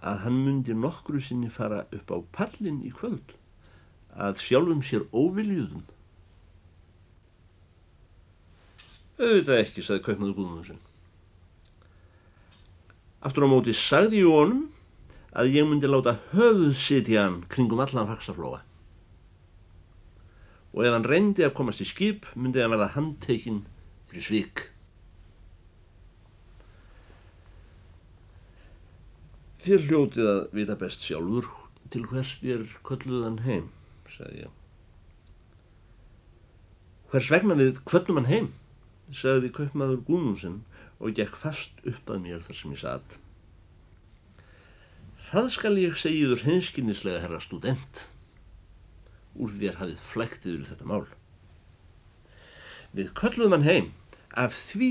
að 0.00 0.22
hann 0.24 0.38
myndi 0.46 0.76
nokkru 0.76 1.20
sinni 1.20 1.50
fara 1.52 1.84
upp 1.92 2.12
á 2.14 2.18
pallin 2.36 2.80
í 2.86 2.92
kvöld 2.94 3.34
að 4.16 4.40
sjálfum 4.42 4.80
sér 4.84 5.04
óviljuðum. 5.12 5.82
Auðvitað 9.20 9.60
ekki, 9.60 9.84
sagði 9.84 10.04
kaupmaður 10.06 10.38
Guðmundsson. 10.38 10.80
Aftur 13.20 13.44
á 13.44 13.48
móti 13.52 13.74
sagði 13.76 14.22
ég 14.22 14.32
honum 14.32 14.62
að 15.36 15.52
ég 15.58 15.68
myndi 15.68 15.90
láta 15.90 16.16
höfuð 16.32 16.72
sitja 16.78 17.26
hann 17.26 17.42
kringum 17.52 17.82
allan 17.84 18.08
faksaflóa. 18.08 18.62
Og 20.74 20.84
ef 20.86 20.94
hann 20.94 21.06
reyndi 21.08 21.44
að 21.46 21.56
komast 21.58 21.82
í 21.82 21.88
skip 21.88 22.28
myndi 22.36 22.62
hann 22.62 22.72
verða 22.74 22.92
handtekinn 22.94 23.64
fyrir 24.10 24.26
svík. 24.26 24.66
Þér 29.60 29.82
hljótið 29.88 30.28
að 30.30 30.40
vita 30.56 30.76
best 30.80 31.02
sjálfur 31.04 31.48
til 31.92 32.06
hvers 32.08 32.36
þér 32.40 32.62
kölluðan 32.86 33.42
heim, 33.44 33.66
sagði 34.14 34.46
ég. 34.46 34.54
Hvers 37.10 37.28
vegna 37.34 37.56
við 37.58 37.80
kvöllum 37.84 38.20
hann 38.20 38.30
heim, 38.30 38.48
sagði 39.10 39.50
kaupmaður 39.52 40.04
Gúnúsin 40.06 40.60
og 41.02 41.16
gekk 41.18 41.34
fast 41.42 41.82
upp 41.82 42.12
að 42.12 42.22
mér 42.28 42.46
þar 42.46 42.58
sem 42.60 42.76
ég 42.76 42.82
satt. 42.84 43.18
Það 45.30 45.50
skal 45.56 45.74
ég 45.80 45.98
segiður 45.98 46.46
hinskinnislega 46.46 47.20
herra 47.24 47.42
student. 47.42 48.06
Úr 49.38 49.52
þér 49.54 49.78
hafið 49.80 50.04
flæktiður 50.10 50.66
þetta 50.70 50.88
mál. 50.90 51.04
Við 52.96 53.12
kölluðum 53.18 53.58
hann 53.58 53.68
heim 53.68 53.92
af 54.34 54.56
því 54.56 54.90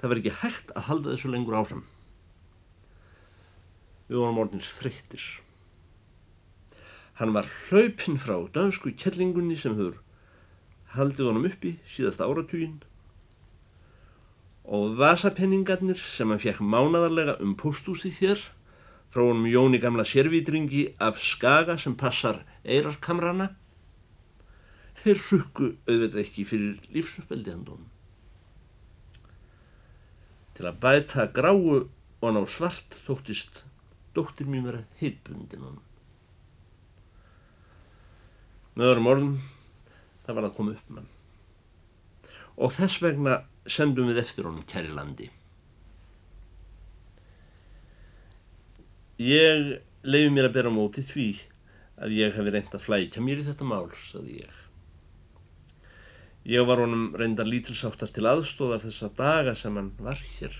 það 0.00 0.12
var 0.12 0.20
ekki 0.20 0.36
hægt 0.42 0.74
að 0.76 0.86
halda 0.90 1.14
þessu 1.14 1.32
lengur 1.32 1.56
áfram. 1.60 1.86
Við 4.10 4.20
vorum 4.20 4.42
orðins 4.42 4.68
þreyttir. 4.76 5.24
Hann 7.20 7.34
var 7.36 7.48
hlaupinn 7.68 8.20
frá 8.20 8.36
dansku 8.52 8.92
kellingunni 8.96 9.56
sem 9.60 9.76
höfur 9.78 10.00
haldið 10.96 11.28
honum 11.30 11.46
uppi 11.46 11.76
síðasta 11.86 12.26
áratuginn 12.26 12.80
og 14.70 14.96
vasapenningarnir 14.98 15.98
sem 15.98 16.30
hann 16.30 16.42
fekk 16.42 16.62
mánadarlega 16.62 17.36
um 17.44 17.54
postúsið 17.58 18.16
hér 18.18 18.42
frá 19.10 19.22
honum 19.22 19.46
Jóni 19.50 19.80
gamla 19.82 20.04
sérvítringi 20.06 20.88
af 20.98 21.20
skaga 21.22 21.78
sem 21.78 21.94
passar 21.98 22.42
eirarkamrana 22.64 23.52
þeir 25.00 25.22
sukku 25.24 25.70
auðvitað 25.88 26.22
ekki 26.24 26.44
fyrir 26.48 26.92
lífsupveldi 26.94 27.54
handónum. 27.54 27.88
Til 30.56 30.68
að 30.68 30.80
bæta 30.82 31.26
gráu 31.32 31.86
og 32.20 32.34
ná 32.36 32.42
svart 32.50 32.98
þóttist 33.06 33.62
dóttir 34.16 34.50
mín 34.50 34.66
vera 34.68 34.82
heitbundin 35.00 35.64
hann. 35.64 35.80
Með 38.76 38.92
öðrum 38.92 39.10
orðum, 39.10 39.34
það 40.26 40.36
var 40.36 40.48
að 40.48 40.56
koma 40.58 40.76
upp 40.76 40.94
mann. 40.94 41.10
Og 42.60 42.72
þess 42.76 43.00
vegna 43.02 43.40
sendum 43.70 44.10
við 44.10 44.20
eftir 44.22 44.48
honum 44.48 44.66
kæri 44.68 44.92
landi. 44.94 45.30
Ég 49.20 49.80
leiði 50.04 50.32
mér 50.32 50.48
að 50.48 50.56
bera 50.56 50.72
móti 50.72 51.04
því 51.04 51.28
að 52.00 52.16
ég 52.16 52.36
hefi 52.36 52.52
reynd 52.54 52.76
að 52.76 52.84
flækja 52.86 53.24
mér 53.24 53.42
í 53.42 53.46
þetta 53.48 53.66
mál, 53.68 53.88
saði 54.08 54.40
ég. 54.40 54.60
Ég 56.50 56.66
var 56.66 56.82
honum 56.82 57.12
reyndar 57.14 57.46
lítilsáttar 57.46 58.10
til 58.10 58.26
aðstóðar 58.26 58.82
þessa 58.82 59.12
daga 59.14 59.54
sem 59.54 59.76
hann 59.78 59.92
var 60.02 60.18
hér 60.34 60.56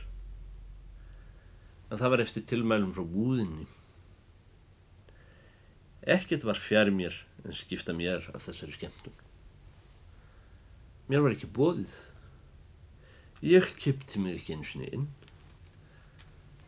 en 1.90 1.98
það 1.98 2.12
var 2.12 2.22
eftir 2.22 2.44
tilmælum 2.46 2.92
frá 2.94 3.02
búðinni. 3.02 3.66
Ekkert 6.06 6.46
var 6.46 6.58
fjari 6.62 6.94
mér 6.94 7.16
en 7.42 7.56
skipta 7.56 7.94
mér 7.96 8.28
af 8.30 8.46
þessari 8.46 8.76
skemmtun. 8.76 9.16
Mér 11.10 11.24
var 11.26 11.34
ekki 11.34 11.50
bóðið. 11.50 11.96
Ég 13.42 13.72
kipti 13.80 14.22
mig 14.22 14.38
ekki 14.38 14.54
eins 14.54 14.74
og 14.78 14.86
inn. 14.86 15.08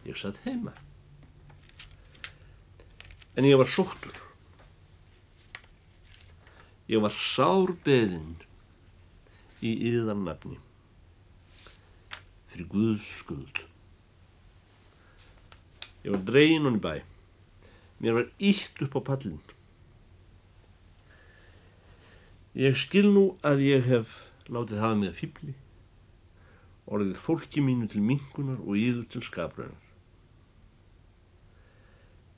Ég 0.08 0.18
satt 0.18 0.42
heima. 0.42 0.74
En 3.38 3.46
ég 3.46 3.60
var 3.60 3.70
sóttur. 3.70 4.18
Ég 6.90 6.98
var 7.04 7.14
sárbeðinn 7.14 8.40
í 9.62 9.72
yðarnafni 9.92 10.58
fyrir 12.52 12.68
Guðs 12.68 13.04
skuld. 13.22 13.62
Ég 16.04 16.12
var 16.12 16.24
dregin 16.26 16.66
honni 16.68 16.82
bæ. 16.82 16.94
Mér 18.02 18.18
var 18.18 18.30
ítt 18.42 18.82
upp 18.84 18.98
á 18.98 19.00
pallin. 19.12 19.38
Ég 22.58 22.76
skil 22.76 23.08
nú 23.14 23.24
að 23.46 23.64
ég 23.64 23.86
hef 23.88 24.18
látið 24.52 24.82
hafa 24.82 24.98
mig 24.98 25.12
að 25.12 25.20
fýbli, 25.22 25.54
orðið 26.84 27.22
fólki 27.22 27.62
mínu 27.64 27.88
til 27.88 28.02
mingunar 28.04 28.60
og 28.60 28.76
íður 28.76 29.06
til 29.14 29.22
skapröðunar. 29.24 29.88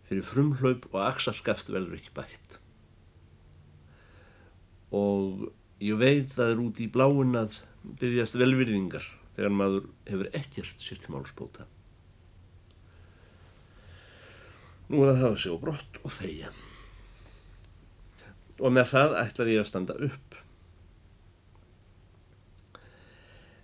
Fyrir 0.05 0.29
frumhlaup 0.29 0.87
og 0.93 1.01
axarskaft 1.09 1.73
verður 1.73 1.97
ekki 1.97 2.13
bætt. 2.15 2.59
Og 4.95 5.49
ég 5.85 6.01
veit 6.01 6.31
að 6.31 6.37
það 6.39 6.53
er 6.53 6.63
út 6.65 6.81
í 6.81 6.91
bláin 6.93 7.37
að 7.39 7.59
byggjast 8.01 8.39
velvirðingar 8.41 9.07
þegar 9.35 9.57
maður 9.59 9.89
hefur 10.09 10.31
ekkert 10.39 10.81
sér 10.81 11.01
til 11.03 11.13
málspóta. 11.15 11.67
Nú 14.89 15.03
er 15.03 15.15
að 15.15 15.21
hafa 15.25 15.41
sig 15.41 15.53
á 15.53 15.59
brott 15.61 16.01
og 16.05 16.15
þeia. 16.15 16.53
Og 18.61 18.73
með 18.73 18.91
það 18.93 19.19
ætlaði 19.25 19.57
ég 19.57 19.65
að 19.65 19.71
standa 19.73 19.97
upp. 20.07 20.41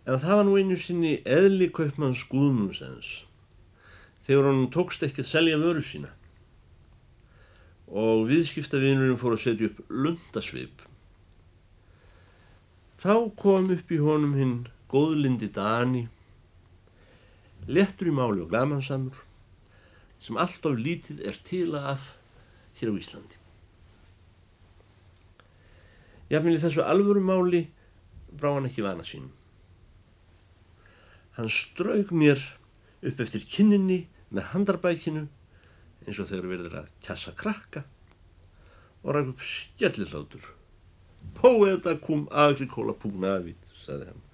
En 0.09 0.19
það 0.19 0.41
var 0.41 0.47
nú 0.49 0.57
einu 0.59 0.79
sinni 0.81 1.19
eðli 1.29 1.69
kaupmanns 1.77 2.25
Guðmundsens 2.29 3.11
þegar 4.27 4.49
hann 4.51 4.71
tókst 4.75 5.05
ekki 5.07 5.23
að 5.23 5.31
selja 5.31 5.61
vöru 5.61 5.83
sína 5.85 6.11
og 7.91 8.29
viðskiptavinurinn 8.29 9.19
fór 9.19 9.35
að 9.35 9.45
setja 9.45 9.71
upp 9.71 9.81
lundasvip. 9.91 10.83
Þá 13.01 13.33
kom 13.41 13.71
upp 13.73 13.93
í 13.95 13.99
honum 14.03 14.35
hinn 14.37 14.57
góðlindi 14.93 15.47
Dani, 15.57 16.03
lettur 17.65 18.11
í 18.11 18.13
máli 18.13 18.43
og 18.45 18.51
glamansamur 18.51 19.23
sem 20.21 20.37
alltaf 20.37 20.77
lítið 20.77 21.23
er 21.25 21.39
til 21.49 21.71
að 21.79 22.11
hér 22.77 22.93
á 22.93 22.95
Íslandi. 23.01 23.41
Jafnvel 26.29 26.59
í 26.59 26.61
þessu 26.61 26.85
alvöru 26.85 27.25
máli 27.25 27.63
brá 28.29 28.53
hann 28.53 28.69
ekki 28.69 28.85
vana 28.85 29.09
sínum. 29.09 29.33
Hann 31.41 31.49
straug 31.49 32.13
mér 32.13 32.45
upp 33.01 33.25
eftir 33.25 33.49
kinninni 33.49 34.03
með 34.29 34.53
handarbækinu 34.53 35.25
eins 36.05 36.21
og 36.21 36.29
þegar 36.29 36.53
verður 36.53 36.81
að 36.85 36.95
kjassa 37.01 37.33
krakka 37.33 37.87
og 39.01 39.15
ræk 39.17 39.33
upp 39.33 39.53
skellillátur. 39.57 40.60
Póeta 41.41 41.95
kum 42.01 42.27
agrikóla 42.31 42.93
púgnavit, 42.97 43.71
saði 43.85 44.11
hann. 44.11 44.25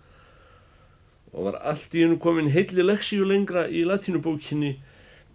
Og 1.37 1.51
var 1.51 1.59
allt 1.71 1.95
í 1.95 2.03
hennu 2.03 2.19
komin 2.23 2.51
heilli 2.51 2.85
leksíu 2.85 3.27
lengra 3.29 3.67
í 3.69 3.85
latínubókinni 3.87 4.73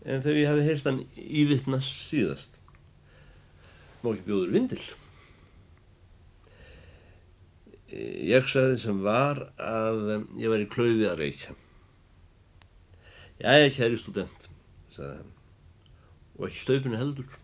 en 0.02 0.24
þegar 0.24 0.40
ég 0.40 0.50
hafi 0.50 0.66
heyrst 0.66 0.90
hann 0.90 1.04
ívitnast 1.16 2.08
síðast. 2.10 2.58
Má 4.02 4.12
ekki 4.16 4.26
bjóður 4.26 4.56
vindil? 4.56 4.82
Ég 7.92 8.48
sagði 8.48 8.80
sem 8.82 9.02
var 9.04 9.44
að 9.60 10.26
ég 10.40 10.50
var 10.52 10.64
í 10.64 10.70
klöði 10.72 11.10
að 11.12 11.20
reykja. 11.22 11.58
Ég 13.42 13.76
kæri 13.76 14.00
student 14.00 14.48
sagði 14.96 15.20
hann. 15.20 15.32
Og 16.40 16.48
ekki 16.48 16.64
stöfinu 16.64 16.98
heldur. 16.98 17.38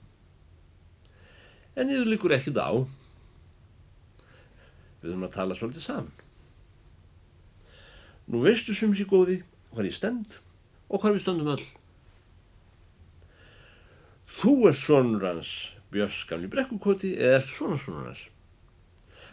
En 1.78 1.92
yfir 1.94 2.10
líkur 2.10 2.34
ekkit 2.34 2.58
á 2.58 2.72
við 5.02 5.12
höfum 5.12 5.28
að 5.28 5.36
tala 5.38 5.58
svolítið 5.58 5.88
saman 5.88 6.14
nú 8.28 8.44
veistu 8.44 8.76
sem 8.76 8.94
sé 8.98 9.08
góði 9.08 9.42
hvað 9.74 9.92
ég 9.92 9.98
stend 9.98 10.40
og 10.88 11.02
hvað 11.02 11.18
við 11.18 11.26
stöndum 11.26 11.54
öll 11.56 11.66
Þú 14.38 14.54
ert 14.70 14.78
sonur 14.78 15.24
hans, 15.24 15.52
Björns 15.90 16.18
gamli 16.30 16.50
brekkukoti, 16.52 17.14
eða 17.16 17.40
ert 17.40 17.48
svona 17.48 17.78
sonur 17.80 18.10
hans? 18.10 18.26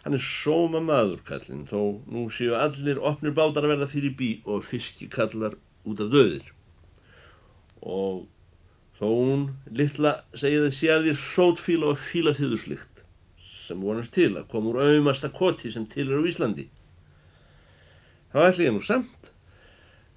Hann 0.05 0.15
er 0.15 0.23
sóma 0.23 0.79
maður, 0.81 1.19
kallinn, 1.27 1.65
þó 1.67 1.99
nú 2.09 2.23
séu 2.33 2.55
allir 2.57 3.01
opnir 3.03 3.35
bátar 3.35 3.67
að 3.67 3.73
verða 3.73 3.89
fyrir 3.91 4.15
bí 4.17 4.29
og 4.47 4.63
fiskikallar 4.65 5.57
út 5.85 6.01
af 6.01 6.11
döðir. 6.13 6.47
Og 7.83 8.23
þó 8.97 9.07
hún 9.11 9.45
litla 9.67 10.15
segið 10.33 10.69
að 10.69 10.75
sé 10.79 10.91
að 10.93 11.09
þér 11.09 11.21
sótfíla 11.25 11.91
og 11.91 11.99
fíla 11.99 12.33
þýðurslikt 12.39 12.94
sem 13.65 13.81
vonast 13.81 14.13
til 14.15 14.31
að 14.35 14.49
koma 14.51 14.71
úr 14.71 14.81
auðmasta 14.85 15.31
koti 15.33 15.71
sem 15.73 15.87
til 15.89 16.07
er 16.09 16.21
á 16.21 16.29
Íslandi. 16.29 16.67
Þá 18.33 18.39
ætla 18.45 18.67
ég 18.67 18.75
nú 18.75 18.83
samt 18.85 19.31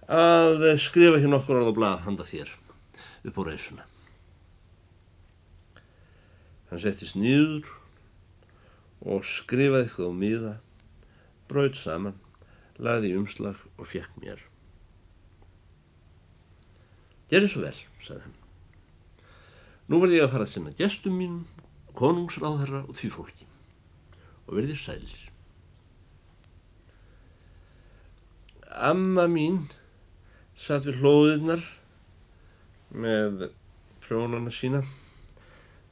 að 0.08 0.64
skrifa 0.80 1.20
hér 1.20 1.32
nokkur 1.32 1.60
orð 1.60 1.72
á 1.72 1.78
blað 1.78 2.04
handa 2.06 2.26
þér 2.28 2.52
upp 3.28 3.40
á 3.40 3.42
reysuna. 3.48 3.84
Hann 6.68 6.82
settist 6.82 7.16
nýður 7.16 7.68
og 9.04 9.24
skrifaði 9.24 9.86
eitthvað 9.86 10.10
á 10.10 10.20
miða, 10.20 10.54
brauð 11.48 11.78
saman, 11.80 12.16
laði 12.76 13.12
í 13.12 13.18
umslag 13.20 13.60
og 13.78 13.88
fekk 13.88 14.18
mér. 14.20 14.42
Gerði 17.28 17.52
svo 17.52 17.62
vel, 17.64 17.76
sagði 18.04 18.26
hann. 18.26 18.36
Nú 19.88 20.02
verði 20.02 20.18
ég 20.18 20.26
að 20.26 20.34
fara 20.34 20.44
að 20.48 20.52
sinna 20.52 20.74
gestum 20.76 21.16
mínum, 21.16 21.46
konungsráðherra 21.98 22.84
og 22.86 22.96
því 22.98 23.10
fólki 23.14 23.48
og 24.48 24.56
verði 24.56 24.76
sælir. 24.78 25.18
Amma 28.88 29.26
mín 29.30 29.64
satt 30.58 30.86
við 30.86 31.02
hlóðirnar 31.02 31.64
með 32.94 33.48
prjónana 34.04 34.52
sína 34.54 34.82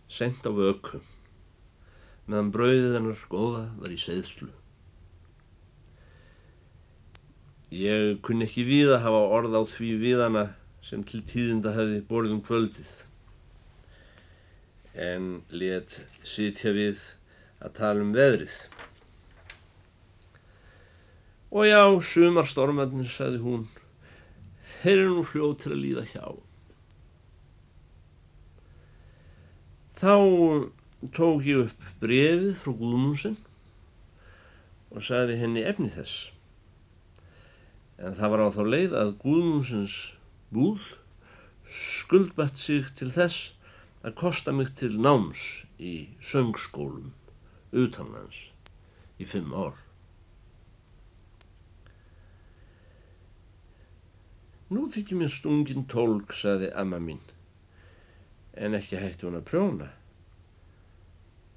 sent 0.09 0.47
á 0.47 0.51
vöku 0.55 1.03
meðan 2.27 2.53
brauðið 2.55 2.95
hennar 2.97 3.27
góða 3.31 3.65
var 3.79 3.93
í 3.95 3.99
seðslu. 4.01 4.49
Ég 7.77 8.21
kunni 8.25 8.47
ekki 8.47 8.65
við 8.67 8.95
að 8.95 9.05
hafa 9.07 9.23
orð 9.37 9.59
á 9.59 9.63
því 9.67 9.91
viðana 10.01 10.45
sem 10.87 11.03
til 11.07 11.23
tíðinda 11.27 11.75
hefði 11.75 12.03
borðið 12.07 12.37
um 12.37 12.43
kvöldið 12.47 12.91
en 14.97 15.43
let 15.53 16.01
sitja 16.25 16.73
við 16.75 17.01
að 17.61 17.77
tala 17.77 18.05
um 18.05 18.13
veðrið. 18.17 18.57
Og 21.57 21.69
já, 21.69 21.81
sumar 22.03 22.49
stormarnir, 22.49 23.09
sagði 23.09 23.41
hún, 23.45 23.67
þeir 24.81 24.99
eru 24.99 25.15
nú 25.15 25.25
fljóð 25.25 25.55
til 25.63 25.73
að 25.73 25.83
líða 25.85 26.05
hjá. 26.11 26.27
Þá 29.97 30.15
tók 31.17 31.47
ég 31.47 31.69
upp 31.69 31.91
brefið 32.03 32.57
frá 32.61 32.73
Guðmúsin 32.77 33.37
og 34.93 35.05
sagði 35.07 35.39
henni 35.41 35.65
efni 35.65 35.89
þess. 35.95 36.31
En 37.97 38.17
það 38.19 38.33
var 38.35 38.45
á 38.45 38.49
þá 38.53 38.63
leið 38.69 38.97
að 39.01 39.17
Guðmúsins 39.23 39.97
búð 40.53 40.93
skuldbætt 41.73 42.61
sig 42.61 42.91
til 42.99 43.09
þess 43.15 43.56
að 44.07 44.15
kosta 44.15 44.53
mig 44.55 44.69
til 44.79 44.93
náms 45.03 45.41
í 45.83 46.13
söngskólum 46.23 47.11
utanlands 47.75 48.45
í 49.19 49.27
fimm 49.27 49.51
ár. 49.51 49.75
Nú 54.71 54.87
þykir 54.95 55.19
mér 55.19 55.31
stungin 55.31 55.87
tólk, 55.91 56.35
saði 56.35 56.71
amma 56.75 56.99
mín, 57.03 57.23
en 58.55 58.79
ekki 58.79 58.99
hætti 58.99 59.27
hún 59.27 59.39
að 59.39 59.49
prjóna. 59.51 59.89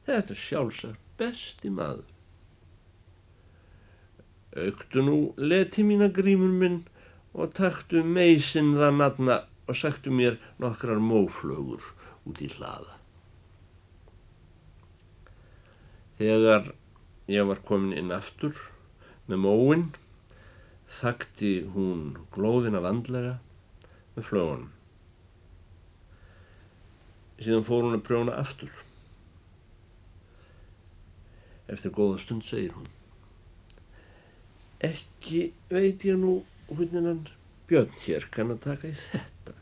Þetta 0.10 0.34
er 0.34 0.42
sjálfsagt 0.42 1.06
besti 1.22 1.70
maður. 1.74 2.08
Öktu 4.58 5.06
nú 5.06 5.18
leti 5.38 5.86
mína 5.86 6.10
grímur 6.14 6.54
minn 6.54 6.82
og 7.38 7.54
taktu 7.58 8.02
meisinn 8.02 8.74
það 8.78 8.98
natna 8.98 9.40
og 9.70 9.78
sagtu 9.78 10.14
mér 10.14 10.40
nokkrar 10.62 11.02
móflögur 11.02 11.86
út 12.30 12.42
í 12.46 12.50
hlaða. 12.54 12.98
Þegar 16.20 16.74
ég 17.32 17.48
var 17.48 17.62
komin 17.68 17.96
inn 17.98 18.14
aftur 18.14 18.58
með 19.30 19.44
móin, 19.46 19.86
þakti 21.00 21.54
hún 21.76 22.18
glóðina 22.34 22.82
vandlega 22.84 23.38
með 24.16 24.28
flögunum. 24.30 24.70
Síðan 27.40 27.68
fór 27.68 27.86
hún 27.88 27.96
að 27.96 28.06
prjóna 28.08 28.36
aftur. 28.36 28.72
Eftir 31.70 31.94
góða 31.96 32.18
stund 32.20 32.44
segir 32.44 32.74
hún. 32.76 32.90
Ekki 34.84 35.50
veit 35.72 36.04
ég 36.08 36.20
nú 36.20 36.40
hann 36.70 37.28
Björn 37.70 37.94
hér 38.02 38.26
kann 38.34 38.52
að 38.54 38.64
taka 38.64 38.90
í 38.90 38.96
þetta. 38.98 39.59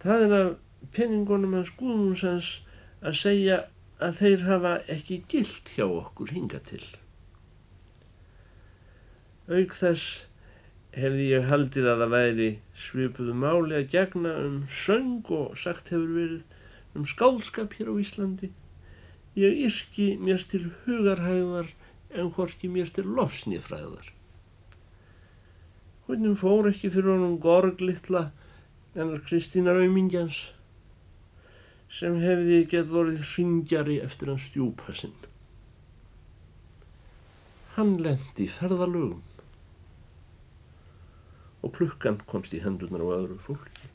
Það 0.00 0.24
er 0.24 0.34
af 0.38 0.50
penningunum 0.96 1.58
hans 1.58 1.70
Guðmundsens 1.76 2.48
að 3.04 3.18
segja 3.20 3.58
að 4.00 4.16
þeir 4.22 4.44
hafa 4.46 4.72
ekki 4.94 5.20
gilt 5.28 5.74
hjá 5.74 5.84
okkur 5.84 6.32
hinga 6.32 6.60
til. 6.64 6.82
Auk 9.50 9.74
þess 9.76 10.22
hefði 10.96 11.26
ég 11.34 11.50
haldið 11.50 11.88
að 11.90 12.04
það 12.04 12.14
væri 12.14 12.48
svipuðu 12.86 13.34
máli 13.44 13.76
að 13.76 13.90
gegna 13.92 14.32
um 14.40 14.56
söng 14.72 15.28
og 15.36 15.58
sagt 15.60 15.92
hefur 15.92 16.16
verið 16.16 16.96
um 16.96 17.06
skálskap 17.06 17.76
hér 17.76 17.92
á 17.92 17.94
Íslandi. 18.00 18.50
Ég 19.38 19.60
yrki 19.68 20.14
mér 20.18 20.42
til 20.50 20.70
hugarhæðar 20.86 21.68
en 22.10 22.32
hvorki 22.34 22.70
mér 22.72 22.88
til 22.90 23.06
lofsnifræðar. 23.06 24.08
Hvernig 26.08 26.40
fór 26.40 26.70
ekki 26.72 26.90
fyrir 26.90 27.12
honum 27.12 27.36
gorglittla 27.42 28.30
ennar 28.94 29.20
Kristínar 29.26 29.78
Aumingjans 29.78 30.38
sem 31.94 32.16
hefði 32.22 32.62
gett 32.70 32.90
vorið 32.90 33.22
hringjari 33.32 33.98
eftir 34.02 34.32
hans 34.32 34.48
stjúpa 34.50 34.94
sinn. 34.98 35.14
Hann 37.76 37.96
lendi 38.02 38.48
ferðalögum 38.50 39.22
og 41.60 41.74
klukkan 41.76 42.18
komst 42.30 42.54
í 42.56 42.62
hendurnar 42.64 43.04
á 43.06 43.08
öðru 43.20 43.38
fólki. 43.44 43.89